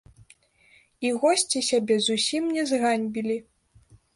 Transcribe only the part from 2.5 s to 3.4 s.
не зганьбілі.